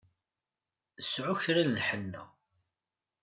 [1.11, 2.23] Sεu kra n lḥenna!